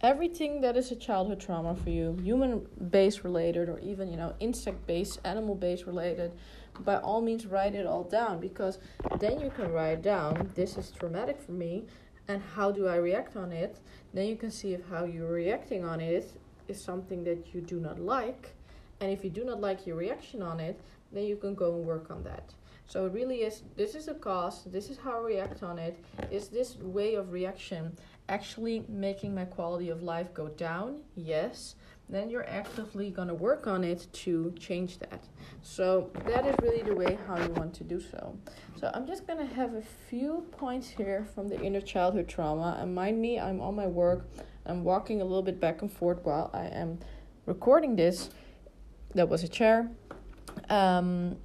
everything 0.00 0.60
that 0.60 0.76
is 0.76 0.92
a 0.92 0.96
childhood 0.96 1.40
trauma 1.40 1.74
for 1.74 1.90
you, 1.90 2.16
human 2.22 2.66
based 2.90 3.24
related 3.24 3.68
or 3.68 3.80
even, 3.80 4.08
you 4.08 4.16
know, 4.16 4.34
insect 4.38 4.86
based, 4.86 5.18
animal 5.24 5.56
based 5.56 5.84
related, 5.84 6.32
by 6.84 6.96
all 6.98 7.20
means 7.20 7.44
write 7.46 7.74
it 7.74 7.86
all 7.86 8.04
down 8.04 8.40
because 8.40 8.78
then 9.18 9.40
you 9.40 9.50
can 9.50 9.70
write 9.72 10.00
down 10.00 10.50
this 10.54 10.78
is 10.78 10.92
traumatic 10.92 11.40
for 11.40 11.52
me 11.52 11.84
and 12.30 12.42
how 12.54 12.70
do 12.70 12.86
I 12.86 12.96
react 12.96 13.36
on 13.36 13.50
it, 13.50 13.80
then 14.14 14.26
you 14.28 14.36
can 14.36 14.50
see 14.50 14.72
if 14.72 14.82
how 14.88 15.04
you're 15.04 15.32
reacting 15.32 15.84
on 15.84 16.00
it 16.00 16.30
is 16.68 16.80
something 16.80 17.24
that 17.24 17.52
you 17.52 17.60
do 17.60 17.80
not 17.80 17.98
like. 17.98 18.54
And 19.00 19.10
if 19.10 19.24
you 19.24 19.30
do 19.30 19.44
not 19.44 19.60
like 19.60 19.86
your 19.86 19.96
reaction 19.96 20.40
on 20.40 20.60
it, 20.60 20.80
then 21.12 21.24
you 21.24 21.36
can 21.36 21.54
go 21.54 21.74
and 21.74 21.84
work 21.84 22.10
on 22.10 22.22
that. 22.24 22.54
So 22.86 23.06
it 23.06 23.12
really 23.12 23.42
is 23.42 23.62
this 23.76 23.94
is 23.94 24.08
a 24.08 24.14
cause, 24.14 24.64
this 24.64 24.90
is 24.90 24.98
how 24.98 25.18
I 25.18 25.26
react 25.34 25.62
on 25.62 25.78
it. 25.78 25.98
Is 26.30 26.48
this 26.48 26.76
way 26.78 27.14
of 27.14 27.32
reaction 27.32 27.96
actually 28.28 28.84
making 28.88 29.34
my 29.34 29.44
quality 29.44 29.90
of 29.90 30.02
life 30.02 30.32
go 30.32 30.48
down? 30.48 31.00
Yes 31.16 31.74
then 32.10 32.28
you're 32.28 32.48
actively 32.48 33.10
going 33.10 33.28
to 33.28 33.34
work 33.34 33.66
on 33.66 33.84
it 33.84 34.06
to 34.12 34.52
change 34.58 34.98
that. 34.98 35.24
So 35.62 36.10
that 36.26 36.46
is 36.46 36.54
really 36.62 36.82
the 36.82 36.94
way 36.94 37.18
how 37.26 37.38
you 37.38 37.50
want 37.52 37.72
to 37.74 37.84
do 37.84 38.00
so. 38.00 38.36
So 38.78 38.90
I'm 38.94 39.06
just 39.06 39.26
going 39.26 39.38
to 39.38 39.54
have 39.54 39.74
a 39.74 39.82
few 40.08 40.46
points 40.52 40.88
here 40.88 41.26
from 41.34 41.48
the 41.48 41.60
inner 41.60 41.80
childhood 41.80 42.28
trauma. 42.28 42.78
And 42.80 42.94
mind 42.94 43.20
me, 43.20 43.38
I'm 43.38 43.60
on 43.60 43.76
my 43.76 43.86
work. 43.86 44.26
I'm 44.66 44.84
walking 44.84 45.20
a 45.20 45.24
little 45.24 45.42
bit 45.42 45.60
back 45.60 45.82
and 45.82 45.92
forth 45.92 46.20
while 46.22 46.50
I 46.52 46.66
am 46.66 46.98
recording 47.46 47.96
this. 47.96 48.30
That 49.14 49.28
was 49.28 49.42
a 49.42 49.48
chair. 49.48 49.90
Um, 50.68 51.36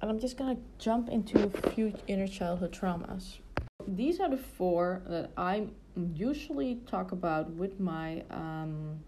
and 0.00 0.10
I'm 0.10 0.18
just 0.18 0.36
going 0.36 0.56
to 0.56 0.62
jump 0.78 1.08
into 1.08 1.44
a 1.44 1.70
few 1.70 1.94
inner 2.06 2.28
childhood 2.28 2.72
traumas. 2.72 3.38
These 3.86 4.20
are 4.20 4.30
the 4.30 4.36
four 4.36 5.02
that 5.06 5.30
I 5.36 5.66
usually 6.14 6.76
talk 6.86 7.12
about 7.12 7.50
with 7.50 7.80
my 7.80 8.22
um, 8.30 9.00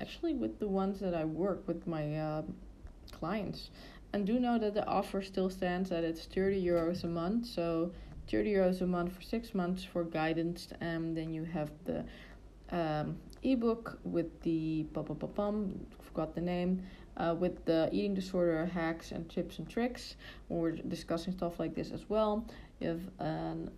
actually 0.00 0.34
with 0.34 0.58
the 0.58 0.68
ones 0.68 1.00
that 1.00 1.14
I 1.14 1.24
work 1.24 1.66
with 1.66 1.86
my 1.86 2.16
uh, 2.16 2.42
clients. 3.12 3.70
And 4.12 4.26
do 4.26 4.38
know 4.40 4.58
that 4.58 4.74
the 4.74 4.86
offer 4.86 5.20
still 5.22 5.50
stands 5.50 5.90
that 5.90 6.04
it's 6.04 6.24
30 6.24 6.64
euros 6.64 7.04
a 7.04 7.08
month. 7.08 7.46
So 7.46 7.92
30 8.30 8.52
euros 8.52 8.80
a 8.80 8.86
month 8.86 9.12
for 9.12 9.22
six 9.22 9.54
months 9.54 9.84
for 9.84 10.04
guidance. 10.04 10.68
And 10.80 11.16
then 11.16 11.32
you 11.32 11.44
have 11.44 11.70
the 11.84 12.04
um, 12.70 13.16
ebook 13.42 13.98
with 14.04 14.40
the 14.42 14.84
bum, 14.92 15.04
bum, 15.04 15.30
bum, 15.34 15.86
forgot 16.00 16.34
the 16.34 16.40
name. 16.40 16.82
Uh, 17.16 17.34
with 17.34 17.64
the 17.64 17.88
eating 17.92 18.14
disorder 18.14 18.64
hacks 18.64 19.10
and 19.10 19.28
tips 19.28 19.58
and 19.58 19.68
tricks. 19.68 20.14
We're 20.48 20.70
discussing 20.70 21.32
stuff 21.32 21.58
like 21.58 21.74
this 21.74 21.90
as 21.90 22.08
well. 22.08 22.46
You 22.78 22.88
have 22.88 23.00
an 23.18 23.72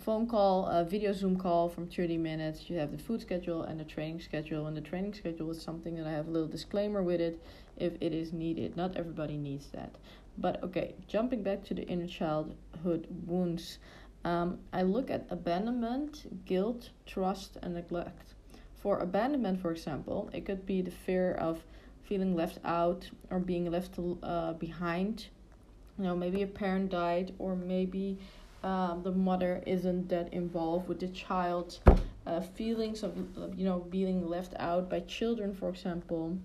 phone 0.00 0.26
call, 0.26 0.66
a 0.66 0.82
video 0.82 1.12
Zoom 1.12 1.36
call 1.36 1.68
from 1.68 1.86
30 1.86 2.16
minutes. 2.16 2.70
You 2.70 2.78
have 2.78 2.90
the 2.90 2.98
food 2.98 3.20
schedule 3.20 3.62
and 3.62 3.78
the 3.78 3.84
training 3.84 4.20
schedule. 4.20 4.66
And 4.66 4.76
the 4.76 4.80
training 4.80 5.12
schedule 5.14 5.50
is 5.50 5.60
something 5.60 5.94
that 5.96 6.06
I 6.06 6.10
have 6.12 6.26
a 6.26 6.30
little 6.30 6.48
disclaimer 6.48 7.02
with 7.02 7.20
it 7.20 7.40
if 7.76 7.92
it 8.00 8.14
is 8.14 8.32
needed. 8.32 8.76
Not 8.76 8.96
everybody 8.96 9.36
needs 9.36 9.68
that. 9.68 9.94
But 10.38 10.62
okay, 10.64 10.94
jumping 11.06 11.42
back 11.42 11.64
to 11.64 11.74
the 11.74 11.82
inner 11.82 12.06
childhood 12.06 13.06
wounds, 13.26 13.78
um, 14.24 14.58
I 14.72 14.82
look 14.82 15.10
at 15.10 15.26
abandonment, 15.28 16.44
guilt, 16.46 16.90
trust, 17.04 17.58
and 17.62 17.74
neglect. 17.74 18.34
For 18.82 18.98
abandonment, 18.98 19.60
for 19.60 19.70
example, 19.70 20.30
it 20.32 20.46
could 20.46 20.64
be 20.64 20.80
the 20.80 20.90
fear 20.90 21.32
of 21.32 21.62
feeling 22.02 22.34
left 22.34 22.58
out 22.64 23.10
or 23.28 23.38
being 23.38 23.70
left 23.70 23.98
uh, 24.22 24.54
behind. 24.54 25.26
You 25.98 26.04
know, 26.04 26.16
maybe 26.16 26.42
a 26.42 26.46
parent 26.46 26.90
died, 26.90 27.34
or 27.38 27.54
maybe 27.54 28.18
um, 28.62 29.02
the 29.02 29.12
mother 29.12 29.62
isn't 29.66 30.08
that 30.08 30.32
involved 30.32 30.88
with 30.88 31.00
the 31.00 31.08
child's 31.08 31.80
uh, 32.26 32.40
feelings 32.40 33.02
of, 33.02 33.16
you 33.56 33.64
know 33.64 33.80
being 33.80 34.28
left 34.28 34.54
out 34.58 34.90
by 34.90 35.00
children 35.00 35.54
for 35.54 35.68
example. 35.68 36.38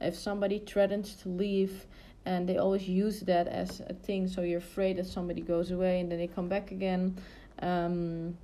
If 0.00 0.16
somebody 0.16 0.58
threatens 0.58 1.14
to 1.22 1.28
leave 1.28 1.86
and 2.24 2.48
they 2.48 2.56
always 2.56 2.88
use 2.88 3.20
that 3.20 3.46
as 3.48 3.80
a 3.88 3.94
thing 3.94 4.28
so 4.28 4.42
you're 4.42 4.58
afraid 4.58 4.96
that 4.96 5.06
somebody 5.06 5.42
goes 5.42 5.70
away 5.70 6.00
and 6.00 6.10
then 6.10 6.18
they 6.18 6.26
come 6.26 6.48
back 6.48 6.70
again 6.70 7.16
um, 7.60 8.36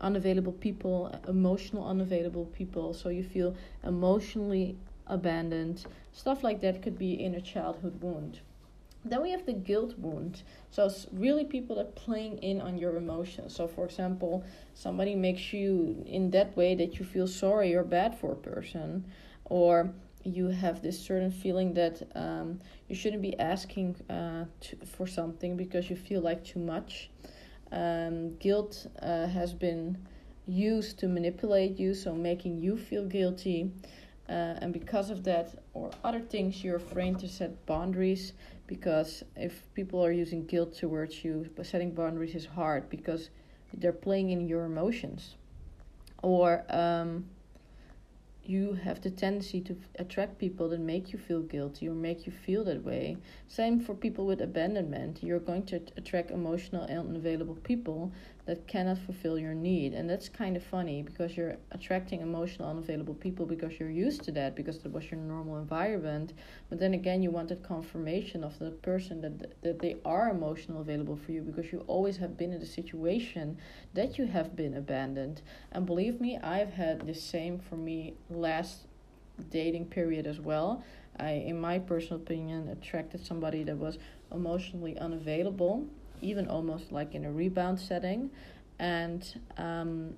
unavailable 0.00 0.52
people 0.52 1.14
emotional 1.26 1.86
unavailable 1.86 2.46
people 2.46 2.92
so 2.92 3.08
you 3.08 3.22
feel 3.22 3.54
emotionally 3.84 4.76
abandoned. 5.06 5.86
Stuff 6.12 6.42
like 6.42 6.60
that 6.60 6.82
could 6.82 6.98
be 6.98 7.12
inner 7.14 7.40
childhood 7.40 8.02
wound 8.02 8.40
then 9.10 9.22
we 9.22 9.30
have 9.30 9.46
the 9.46 9.52
guilt 9.52 9.94
wound 9.98 10.42
so 10.70 10.86
it's 10.86 11.06
really 11.12 11.44
people 11.44 11.76
that 11.76 11.94
playing 11.96 12.38
in 12.38 12.60
on 12.60 12.76
your 12.78 12.96
emotions 12.96 13.54
so 13.54 13.66
for 13.66 13.84
example 13.84 14.44
somebody 14.74 15.14
makes 15.14 15.52
you 15.52 16.02
in 16.06 16.30
that 16.30 16.56
way 16.56 16.74
that 16.74 16.98
you 16.98 17.04
feel 17.04 17.26
sorry 17.26 17.74
or 17.74 17.84
bad 17.84 18.18
for 18.18 18.32
a 18.32 18.36
person 18.36 19.04
or 19.44 19.92
you 20.26 20.48
have 20.48 20.82
this 20.82 20.98
certain 20.98 21.30
feeling 21.30 21.72
that 21.74 22.02
um, 22.14 22.60
you 22.88 22.94
shouldn't 22.94 23.22
be 23.22 23.38
asking 23.38 23.94
uh, 24.10 24.44
to, 24.60 24.76
for 24.84 25.06
something 25.06 25.56
because 25.56 25.88
you 25.88 25.96
feel 25.96 26.20
like 26.20 26.44
too 26.44 26.58
much. 26.58 27.10
Um, 27.72 28.36
guilt 28.36 28.86
uh, 29.02 29.26
has 29.26 29.52
been 29.52 29.98
used 30.46 30.98
to 30.98 31.08
manipulate 31.08 31.78
you, 31.78 31.94
so 31.94 32.14
making 32.14 32.58
you 32.58 32.76
feel 32.76 33.04
guilty. 33.04 33.70
Uh, 34.28 34.58
and 34.60 34.72
because 34.72 35.10
of 35.10 35.22
that, 35.24 35.62
or 35.74 35.90
other 36.02 36.20
things, 36.20 36.64
you're 36.64 36.76
afraid 36.76 37.18
to 37.20 37.28
set 37.28 37.64
boundaries 37.66 38.32
because 38.66 39.22
if 39.36 39.62
people 39.74 40.04
are 40.04 40.12
using 40.12 40.44
guilt 40.46 40.74
towards 40.74 41.24
you, 41.24 41.48
but 41.56 41.66
setting 41.66 41.92
boundaries 41.92 42.34
is 42.34 42.46
hard 42.46 42.88
because 42.90 43.30
they're 43.74 43.92
playing 43.92 44.30
in 44.30 44.48
your 44.48 44.64
emotions. 44.64 45.36
Or 46.22 46.64
um, 46.70 47.26
you 48.44 48.74
have 48.74 49.00
the 49.00 49.10
tendency 49.10 49.60
to 49.60 49.76
attract 49.98 50.38
people 50.38 50.68
that 50.68 50.80
make 50.80 51.12
you 51.12 51.18
feel 51.18 51.40
guilty 51.42 51.88
or 51.88 51.94
make 51.94 52.26
you 52.26 52.32
feel 52.32 52.64
that 52.64 52.84
way. 52.84 53.16
Same 53.48 53.80
for 53.80 53.94
people 53.94 54.26
with 54.26 54.40
abandonment. 54.40 55.22
You're 55.22 55.40
going 55.40 55.64
to 55.66 55.80
attract 55.96 56.30
emotional 56.30 56.82
and 56.84 56.98
unavailable 56.98 57.56
people 57.56 58.12
that 58.46 58.68
cannot 58.68 58.96
fulfill 58.98 59.38
your 59.38 59.54
need. 59.54 59.92
And 59.92 60.08
that's 60.08 60.28
kind 60.28 60.56
of 60.56 60.62
funny 60.62 61.02
because 61.02 61.36
you're 61.36 61.56
attracting 61.72 62.20
emotional, 62.20 62.70
unavailable 62.70 63.14
people 63.14 63.44
because 63.44 63.78
you're 63.78 63.90
used 63.90 64.22
to 64.22 64.32
that, 64.32 64.54
because 64.54 64.78
that 64.78 64.92
was 64.92 65.10
your 65.10 65.18
normal 65.20 65.58
environment. 65.58 66.32
But 66.70 66.78
then 66.78 66.94
again, 66.94 67.22
you 67.22 67.32
want 67.32 67.48
that 67.48 67.64
confirmation 67.64 68.44
of 68.44 68.58
the 68.60 68.70
person 68.70 69.20
that, 69.22 69.60
that 69.62 69.80
they 69.80 69.96
are 70.04 70.30
emotional 70.30 70.80
available 70.80 71.16
for 71.16 71.32
you 71.32 71.42
because 71.42 71.72
you 71.72 71.84
always 71.88 72.16
have 72.18 72.36
been 72.36 72.52
in 72.52 72.60
the 72.60 72.66
situation 72.66 73.58
that 73.94 74.16
you 74.16 74.26
have 74.26 74.54
been 74.54 74.74
abandoned. 74.74 75.42
And 75.72 75.84
believe 75.84 76.20
me, 76.20 76.38
I've 76.38 76.72
had 76.72 77.04
the 77.04 77.14
same 77.14 77.58
for 77.58 77.76
me 77.76 78.14
last 78.30 78.86
dating 79.50 79.86
period 79.86 80.26
as 80.26 80.40
well. 80.40 80.84
I, 81.18 81.30
in 81.30 81.60
my 81.60 81.80
personal 81.80 82.20
opinion, 82.20 82.68
attracted 82.68 83.26
somebody 83.26 83.64
that 83.64 83.76
was 83.76 83.98
emotionally 84.30 84.96
unavailable 84.98 85.88
even 86.20 86.48
almost 86.48 86.92
like 86.92 87.14
in 87.14 87.24
a 87.24 87.32
rebound 87.32 87.80
setting. 87.80 88.30
And 88.78 89.40
um, 89.56 90.14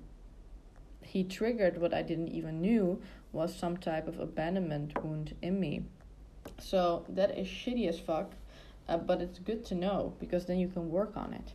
he 1.01 1.23
triggered 1.23 1.79
what 1.79 1.93
I 1.93 2.01
didn't 2.01 2.29
even 2.29 2.61
knew 2.61 3.01
was 3.31 3.55
some 3.55 3.77
type 3.77 4.07
of 4.07 4.19
abandonment 4.19 5.03
wound 5.03 5.35
in 5.41 5.59
me. 5.59 5.83
So 6.59 7.05
that 7.09 7.37
is 7.37 7.47
shitty 7.47 7.87
as 7.87 7.99
fuck, 7.99 8.33
uh, 8.87 8.97
but 8.97 9.21
it's 9.21 9.39
good 9.39 9.65
to 9.65 9.75
know 9.75 10.13
because 10.19 10.45
then 10.45 10.59
you 10.59 10.67
can 10.67 10.89
work 10.89 11.13
on 11.15 11.33
it. 11.33 11.53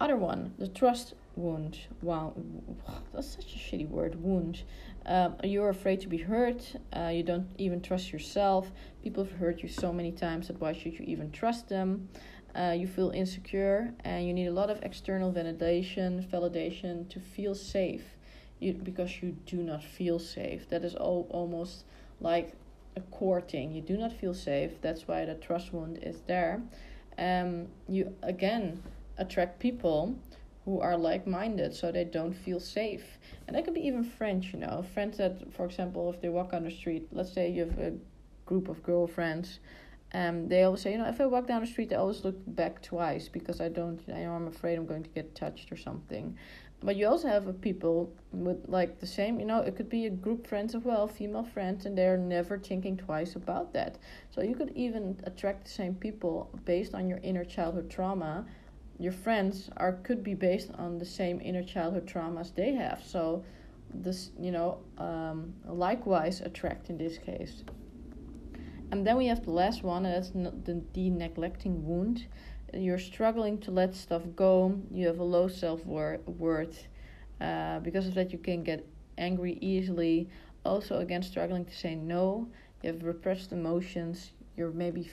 Other 0.00 0.16
one, 0.16 0.54
the 0.58 0.68
trust 0.68 1.14
wound. 1.36 1.78
Wow, 2.02 2.34
that's 3.12 3.28
such 3.28 3.54
a 3.54 3.58
shitty 3.58 3.88
word. 3.88 4.22
Wound. 4.22 4.62
Um, 5.06 5.36
you're 5.44 5.70
afraid 5.70 6.00
to 6.02 6.08
be 6.08 6.18
hurt. 6.18 6.76
Uh, 6.94 7.08
you 7.08 7.22
don't 7.22 7.48
even 7.58 7.80
trust 7.80 8.12
yourself. 8.12 8.70
People 9.02 9.24
have 9.24 9.32
hurt 9.34 9.62
you 9.62 9.68
so 9.68 9.92
many 9.92 10.12
times 10.12 10.48
that 10.48 10.60
why 10.60 10.72
should 10.72 10.98
you 10.98 11.04
even 11.06 11.30
trust 11.30 11.68
them? 11.68 12.08
Uh, 12.54 12.74
you 12.76 12.86
feel 12.86 13.10
insecure 13.10 13.94
and 14.00 14.26
you 14.26 14.32
need 14.32 14.46
a 14.46 14.52
lot 14.52 14.70
of 14.70 14.82
external 14.82 15.32
validation 15.32 16.26
validation 16.28 17.08
to 17.08 17.20
feel 17.20 17.54
safe. 17.54 18.16
You, 18.58 18.74
because 18.74 19.22
you 19.22 19.36
do 19.46 19.56
not 19.56 19.82
feel 19.82 20.18
safe. 20.18 20.68
That 20.68 20.84
is 20.84 20.94
all, 20.94 21.26
almost 21.30 21.84
like 22.20 22.52
a 22.96 23.00
core 23.00 23.40
thing. 23.40 23.72
You 23.72 23.80
do 23.80 23.96
not 23.96 24.12
feel 24.12 24.34
safe. 24.34 24.72
That's 24.82 25.08
why 25.08 25.24
the 25.24 25.34
trust 25.34 25.72
wound 25.72 25.98
is 26.02 26.20
there. 26.26 26.60
Um, 27.18 27.68
you 27.88 28.14
again 28.22 28.82
attract 29.16 29.58
people 29.60 30.14
who 30.64 30.80
are 30.80 30.96
like-minded 30.96 31.74
so 31.74 31.90
they 31.90 32.04
don't 32.04 32.32
feel 32.32 32.60
safe. 32.60 33.18
And 33.46 33.56
that 33.56 33.64
could 33.64 33.74
be 33.74 33.86
even 33.86 34.04
friends 34.04 34.52
you 34.52 34.58
know. 34.58 34.84
Friends 34.94 35.18
that 35.18 35.52
for 35.52 35.64
example 35.64 36.10
if 36.12 36.20
they 36.20 36.28
walk 36.28 36.52
on 36.52 36.64
the 36.64 36.70
street 36.70 37.08
let's 37.12 37.32
say 37.32 37.50
you 37.50 37.64
have 37.64 37.78
a 37.78 37.92
group 38.46 38.68
of 38.68 38.82
girlfriends 38.82 39.60
um, 40.12 40.48
they 40.48 40.64
always 40.64 40.80
say, 40.80 40.92
you 40.92 40.98
know, 40.98 41.08
if 41.08 41.20
I 41.20 41.26
walk 41.26 41.46
down 41.46 41.60
the 41.60 41.66
street, 41.66 41.92
I 41.92 41.96
always 41.96 42.24
look 42.24 42.36
back 42.46 42.82
twice 42.82 43.28
because 43.28 43.60
I 43.60 43.68
don't, 43.68 44.00
I 44.08 44.24
know 44.24 44.32
I'm 44.32 44.48
afraid 44.48 44.76
I'm 44.76 44.86
going 44.86 45.04
to 45.04 45.10
get 45.10 45.34
touched 45.34 45.70
or 45.70 45.76
something. 45.76 46.36
But 46.82 46.96
you 46.96 47.06
also 47.06 47.28
have 47.28 47.60
people 47.60 48.12
with 48.32 48.64
like 48.66 48.98
the 49.00 49.06
same, 49.06 49.38
you 49.38 49.44
know, 49.44 49.60
it 49.60 49.76
could 49.76 49.90
be 49.90 50.06
a 50.06 50.10
group 50.10 50.46
friends 50.46 50.74
as 50.74 50.82
well, 50.82 51.06
female 51.06 51.44
friends, 51.44 51.84
and 51.84 51.96
they're 51.96 52.16
never 52.16 52.58
thinking 52.58 52.96
twice 52.96 53.36
about 53.36 53.72
that. 53.74 53.98
So 54.30 54.40
you 54.40 54.54
could 54.54 54.72
even 54.74 55.20
attract 55.24 55.64
the 55.64 55.70
same 55.70 55.94
people 55.94 56.50
based 56.64 56.94
on 56.94 57.06
your 57.06 57.18
inner 57.22 57.44
childhood 57.44 57.90
trauma. 57.90 58.46
Your 58.98 59.12
friends 59.12 59.68
are 59.76 59.92
could 59.92 60.24
be 60.24 60.34
based 60.34 60.70
on 60.76 60.98
the 60.98 61.04
same 61.04 61.40
inner 61.42 61.62
childhood 61.62 62.06
traumas 62.06 62.54
they 62.54 62.72
have. 62.72 63.02
So 63.04 63.44
this, 63.92 64.30
you 64.38 64.50
know, 64.50 64.78
um, 64.96 65.52
likewise 65.66 66.40
attract 66.40 66.88
in 66.88 66.96
this 66.96 67.18
case. 67.18 67.62
And 68.90 69.06
then 69.06 69.16
we 69.16 69.26
have 69.26 69.44
the 69.44 69.52
last 69.52 69.82
one, 69.84 70.04
and 70.04 70.14
that's 70.14 70.30
the, 70.30 70.82
the 70.94 71.10
neglecting 71.10 71.86
wound. 71.86 72.26
You're 72.74 72.98
struggling 72.98 73.58
to 73.58 73.70
let 73.70 73.94
stuff 73.94 74.22
go. 74.34 74.80
You 74.90 75.06
have 75.06 75.18
a 75.20 75.24
low 75.24 75.48
self 75.48 75.84
worth. 75.86 76.88
Uh, 77.40 77.78
because 77.80 78.06
of 78.06 78.14
that, 78.14 78.32
you 78.32 78.38
can 78.38 78.62
get 78.62 78.86
angry 79.16 79.58
easily. 79.60 80.28
Also, 80.64 80.98
again, 80.98 81.22
struggling 81.22 81.64
to 81.64 81.74
say 81.74 81.94
no. 81.94 82.48
You 82.82 82.92
have 82.92 83.02
repressed 83.04 83.52
emotions. 83.52 84.32
You're 84.56 84.72
maybe 84.72 85.10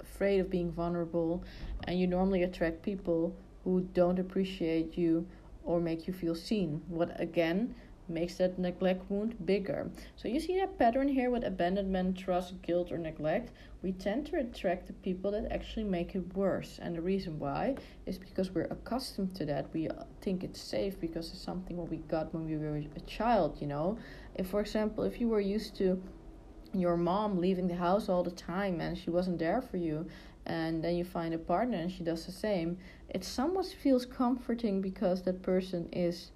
afraid 0.00 0.38
of 0.38 0.50
being 0.50 0.70
vulnerable. 0.70 1.42
And 1.84 1.98
you 1.98 2.06
normally 2.06 2.44
attract 2.44 2.82
people 2.82 3.36
who 3.64 3.80
don't 3.92 4.18
appreciate 4.18 4.96
you 4.96 5.26
or 5.64 5.80
make 5.80 6.06
you 6.06 6.12
feel 6.12 6.34
seen. 6.34 6.82
What 6.88 7.20
again 7.20 7.74
makes 8.08 8.36
that 8.36 8.58
neglect 8.58 9.10
wound 9.10 9.34
bigger. 9.46 9.90
So 10.16 10.28
you 10.28 10.40
see 10.40 10.56
that 10.58 10.78
pattern 10.78 11.08
here 11.08 11.30
with 11.30 11.44
abandonment, 11.44 12.18
trust, 12.18 12.60
guilt, 12.62 12.90
or 12.90 12.98
neglect. 12.98 13.52
We 13.82 13.92
tend 13.92 14.26
to 14.26 14.38
attract 14.38 14.86
the 14.86 14.92
people 14.92 15.30
that 15.32 15.50
actually 15.52 15.84
make 15.84 16.14
it 16.14 16.34
worse. 16.34 16.78
And 16.82 16.94
the 16.94 17.00
reason 17.00 17.38
why 17.38 17.76
is 18.06 18.18
because 18.18 18.50
we're 18.50 18.62
accustomed 18.70 19.34
to 19.36 19.44
that. 19.46 19.72
We 19.72 19.88
think 20.20 20.44
it's 20.44 20.60
safe 20.60 20.98
because 21.00 21.30
it's 21.30 21.40
something 21.40 21.76
what 21.76 21.90
we 21.90 21.98
got 21.98 22.34
when 22.34 22.46
we 22.46 22.56
were 22.56 22.76
a 22.76 23.00
child, 23.06 23.58
you 23.60 23.66
know. 23.66 23.98
If 24.34 24.48
for 24.48 24.60
example, 24.60 25.04
if 25.04 25.20
you 25.20 25.28
were 25.28 25.40
used 25.40 25.76
to 25.76 26.02
your 26.74 26.96
mom 26.96 27.38
leaving 27.38 27.66
the 27.66 27.76
house 27.76 28.08
all 28.08 28.22
the 28.22 28.30
time 28.30 28.80
and 28.80 28.96
she 28.96 29.10
wasn't 29.10 29.38
there 29.38 29.62
for 29.62 29.78
you 29.78 30.06
and 30.44 30.82
then 30.82 30.96
you 30.96 31.04
find 31.04 31.34
a 31.34 31.38
partner 31.38 31.78
and 31.78 31.90
she 31.90 32.02
does 32.02 32.26
the 32.26 32.32
same 32.32 32.76
it 33.08 33.24
somewhat 33.24 33.66
feels 33.66 34.04
comforting 34.04 34.80
because 34.80 35.22
that 35.22 35.42
person 35.42 35.88
is 35.92 36.30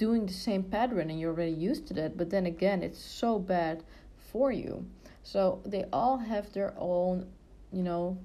doing 0.00 0.24
the 0.24 0.32
same 0.32 0.62
pattern 0.62 1.10
and 1.10 1.20
you're 1.20 1.34
already 1.34 1.52
used 1.52 1.86
to 1.86 1.92
that 1.92 2.16
but 2.16 2.30
then 2.30 2.46
again 2.46 2.82
it's 2.82 2.98
so 2.98 3.38
bad 3.38 3.84
for 4.32 4.50
you 4.50 4.86
so 5.22 5.60
they 5.66 5.84
all 5.92 6.16
have 6.16 6.50
their 6.54 6.72
own 6.78 7.26
you 7.70 7.82
know 7.82 8.16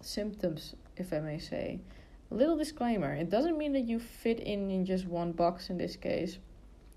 symptoms 0.00 0.76
if 0.96 1.12
i 1.12 1.18
may 1.18 1.36
say 1.36 1.80
a 2.30 2.34
little 2.34 2.56
disclaimer 2.56 3.12
it 3.12 3.28
doesn't 3.28 3.58
mean 3.58 3.72
that 3.72 3.80
you 3.80 3.98
fit 3.98 4.38
in 4.38 4.70
in 4.70 4.86
just 4.86 5.04
one 5.04 5.32
box 5.32 5.68
in 5.68 5.76
this 5.78 5.96
case 5.96 6.38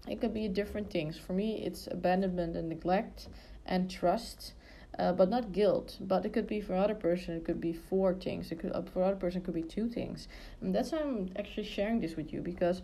it 0.07 0.21
could 0.21 0.31
be 0.33 0.47
different 0.47 0.91
things 0.91 1.17
for 1.17 1.33
me 1.33 1.63
it's 1.65 1.87
abandonment 1.87 2.55
and 2.55 2.69
neglect 2.69 3.27
and 3.65 3.89
trust 3.89 4.53
uh, 4.99 5.11
but 5.11 5.29
not 5.29 5.51
guilt. 5.51 5.97
But 6.01 6.25
it 6.25 6.33
could 6.33 6.47
be 6.47 6.61
for 6.61 6.75
other 6.75 6.95
person, 6.95 7.35
it 7.35 7.45
could 7.45 7.61
be 7.61 7.73
four 7.73 8.13
things. 8.13 8.51
It 8.51 8.59
could 8.59 8.71
uh, 8.73 8.81
for 8.81 9.03
other 9.03 9.15
person, 9.15 9.41
it 9.41 9.45
could 9.45 9.53
be 9.53 9.61
two 9.61 9.87
things. 9.87 10.27
And 10.61 10.73
that's 10.73 10.91
why 10.91 10.99
I'm 10.99 11.29
actually 11.37 11.65
sharing 11.65 11.99
this 11.99 12.15
with 12.15 12.33
you 12.33 12.41
because 12.41 12.81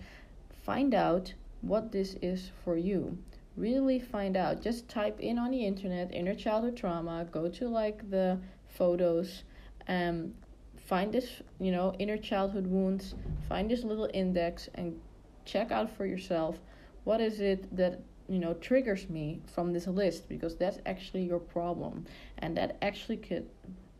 find 0.64 0.94
out 0.94 1.34
what 1.62 1.92
this 1.92 2.16
is 2.22 2.52
for 2.64 2.78
you. 2.78 3.18
Really 3.56 4.00
find 4.00 4.36
out. 4.36 4.62
Just 4.62 4.90
type 4.90 5.20
in 5.20 5.38
on 5.38 5.52
the 5.52 5.66
internet 5.66 6.14
inner 6.14 6.36
childhood 6.36 6.76
trauma 6.76 7.26
go 7.32 7.48
to 7.50 7.68
like 7.68 8.10
the 8.10 8.40
photos 8.68 9.44
and 9.88 10.34
find 10.78 11.14
this 11.14 11.42
you 11.60 11.72
know 11.72 11.94
inner 12.00 12.18
childhood 12.18 12.68
wounds 12.68 13.16
find 13.48 13.70
this 13.70 13.84
little 13.84 14.10
index 14.14 14.68
and 14.76 15.00
check 15.46 15.72
out 15.72 15.90
for 15.96 16.06
yourself 16.06 16.60
what 17.06 17.22
is 17.22 17.40
it 17.40 17.74
that 17.76 18.02
you 18.28 18.40
know 18.40 18.54
triggers 18.56 19.10
me 19.10 19.42
from 19.54 19.74
this 19.74 19.88
list 19.88 20.30
because 20.30 20.56
that's 20.56 20.80
actually 20.86 21.24
your 21.24 21.40
problem. 21.40 22.06
And 22.40 22.56
that 22.58 22.78
actually 22.82 23.18
could 23.18 23.50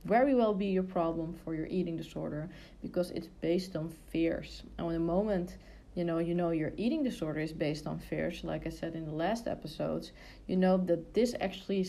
very 0.06 0.34
well 0.36 0.54
be 0.54 0.68
your 0.68 0.84
problem 0.84 1.34
for 1.44 1.56
your 1.56 1.68
eating 1.68 1.96
disorder 1.96 2.50
because 2.82 3.12
it's 3.12 3.28
based 3.42 3.76
on 3.76 3.94
fears. 4.10 4.64
And 4.78 4.88
when 4.88 4.96
the 4.96 5.02
moment 5.02 5.58
you 5.96 6.04
know 6.04 6.18
you 6.18 6.34
know 6.34 6.52
your 6.52 6.72
eating 6.78 7.04
disorder 7.04 7.40
is 7.40 7.54
based 7.54 7.86
on 7.86 8.00
fears 8.00 8.44
like 8.44 8.66
i 8.66 8.70
said 8.70 8.96
in 8.96 9.06
the 9.06 9.12
last 9.12 9.48
episodes 9.48 10.12
you 10.48 10.56
know 10.56 10.78
that 10.78 11.14
this 11.14 11.36
actually 11.40 11.86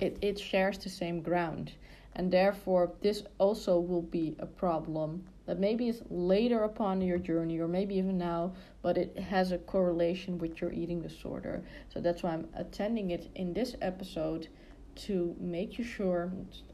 it, 0.00 0.16
it 0.22 0.38
shares 0.38 0.78
the 0.78 0.88
same 0.88 1.20
ground. 1.20 1.72
And 2.14 2.32
therefore 2.32 2.92
this 3.02 3.22
also 3.38 3.78
will 3.78 4.02
be 4.02 4.34
a 4.40 4.46
problem 4.46 5.24
that 5.46 5.60
maybe 5.60 5.88
is 5.88 6.02
later 6.10 6.64
upon 6.64 7.00
your 7.00 7.18
journey 7.18 7.58
or 7.58 7.68
maybe 7.68 7.96
even 7.96 8.18
now 8.18 8.52
but 8.82 8.98
it 8.98 9.18
has 9.18 9.52
a 9.52 9.58
correlation 9.58 10.38
with 10.38 10.60
your 10.60 10.72
eating 10.72 11.00
disorder. 11.00 11.62
So 11.88 12.00
that's 12.00 12.22
why 12.22 12.32
i'm 12.32 12.48
attending 12.54 13.10
it 13.10 13.30
in 13.36 13.52
this 13.52 13.76
episode 13.80 14.48
to 14.96 15.36
make 15.38 15.78
you 15.78 15.84
sure 15.84 16.32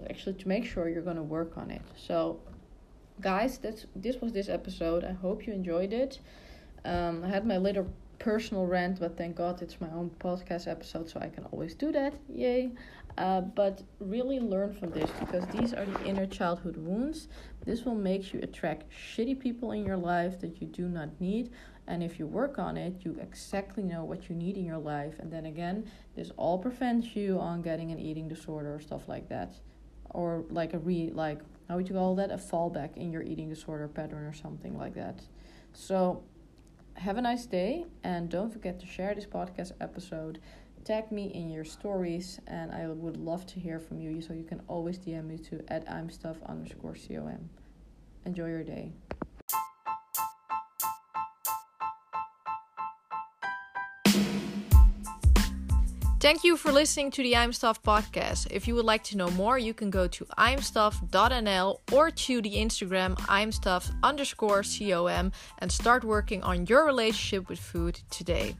actually 0.08 0.34
to 0.34 0.48
make 0.48 0.64
sure 0.64 0.88
you're 0.88 1.02
going 1.02 1.16
to 1.16 1.22
work 1.22 1.58
on 1.58 1.70
it. 1.70 1.82
So 1.96 2.40
guys 3.20 3.58
that's 3.58 3.86
this 3.94 4.20
was 4.20 4.32
this 4.32 4.48
episode. 4.48 5.04
I 5.04 5.12
hope 5.12 5.46
you 5.46 5.52
enjoyed 5.52 5.92
it 5.92 6.20
um, 6.86 7.24
i 7.24 7.28
had 7.28 7.46
my 7.46 7.56
little 7.56 7.86
personal 8.18 8.66
rant 8.66 8.98
but 8.98 9.16
thank 9.16 9.36
god 9.36 9.60
it's 9.62 9.80
my 9.80 9.90
own 9.90 10.10
podcast 10.18 10.66
episode 10.66 11.08
so 11.08 11.20
i 11.20 11.28
can 11.28 11.44
always 11.52 11.74
do 11.74 11.92
that. 11.92 12.14
Yay. 12.28 12.70
Uh, 13.18 13.40
but 13.40 13.82
really 13.98 14.38
learn 14.38 14.74
from 14.74 14.90
this 14.90 15.10
because 15.18 15.46
these 15.46 15.72
are 15.72 15.86
the 15.86 16.04
inner 16.04 16.26
childhood 16.26 16.76
wounds. 16.76 17.28
This 17.64 17.84
will 17.84 17.94
make 17.94 18.34
you 18.34 18.40
attract 18.42 18.84
shitty 18.90 19.40
people 19.40 19.72
in 19.72 19.86
your 19.86 19.96
life 19.96 20.38
that 20.40 20.60
you 20.60 20.66
do 20.66 20.86
not 20.86 21.18
need. 21.18 21.50
And 21.86 22.02
if 22.02 22.18
you 22.18 22.26
work 22.26 22.58
on 22.58 22.76
it 22.76 22.94
you 23.04 23.16
exactly 23.20 23.82
know 23.82 24.04
what 24.04 24.28
you 24.28 24.36
need 24.36 24.58
in 24.58 24.66
your 24.66 24.78
life. 24.78 25.14
And 25.18 25.32
then 25.32 25.46
again 25.46 25.90
this 26.14 26.30
all 26.36 26.58
prevents 26.58 27.16
you 27.16 27.38
on 27.38 27.62
getting 27.62 27.90
an 27.90 27.98
eating 27.98 28.28
disorder 28.28 28.74
or 28.74 28.80
stuff 28.80 29.08
like 29.08 29.28
that. 29.30 29.54
Or 30.10 30.44
like 30.50 30.74
a 30.74 30.78
re 30.78 31.10
like 31.14 31.40
how 31.68 31.76
would 31.76 31.88
you 31.88 31.94
call 31.94 32.14
that? 32.16 32.30
A 32.30 32.36
fallback 32.36 32.96
in 32.96 33.12
your 33.12 33.22
eating 33.22 33.48
disorder 33.48 33.88
pattern 33.88 34.24
or 34.24 34.34
something 34.34 34.76
like 34.76 34.94
that. 34.94 35.20
So 35.72 36.22
have 36.96 37.18
a 37.18 37.22
nice 37.22 37.46
day 37.46 37.84
and 38.04 38.28
don't 38.28 38.52
forget 38.52 38.80
to 38.80 38.86
share 38.86 39.14
this 39.14 39.26
podcast 39.26 39.72
episode. 39.80 40.40
Tag 40.84 41.10
me 41.10 41.26
in 41.34 41.50
your 41.50 41.64
stories 41.64 42.40
and 42.46 42.70
i 42.70 42.86
would 42.86 43.16
love 43.16 43.44
to 43.46 43.58
hear 43.58 43.80
from 43.80 44.00
you. 44.00 44.20
So 44.20 44.32
you 44.32 44.44
can 44.44 44.60
always 44.68 44.98
dm 44.98 45.26
me 45.26 45.38
to 45.38 45.64
at 45.68 45.90
i'm 45.90 46.10
stuff 46.10 46.36
underscore 46.46 46.96
com 47.08 47.50
enjoy 48.24 48.48
your 48.48 48.64
day 48.64 48.92
Thank 56.26 56.42
you 56.42 56.56
for 56.56 56.72
listening 56.72 57.12
to 57.12 57.22
the 57.22 57.36
I'm 57.36 57.52
Stuff 57.52 57.80
podcast. 57.84 58.48
If 58.50 58.66
you 58.66 58.74
would 58.74 58.84
like 58.84 59.04
to 59.04 59.16
know 59.16 59.30
more, 59.30 59.58
you 59.58 59.72
can 59.72 59.90
go 59.90 60.08
to 60.08 60.26
imstuff.nl 60.36 61.78
or 61.92 62.10
to 62.10 62.42
the 62.42 62.56
Instagram 62.56 63.16
imstuff 63.30 63.88
underscore 64.02 64.64
com 64.64 65.30
and 65.58 65.70
start 65.70 66.02
working 66.02 66.42
on 66.42 66.66
your 66.66 66.84
relationship 66.84 67.48
with 67.48 67.60
food 67.60 68.00
today. 68.10 68.56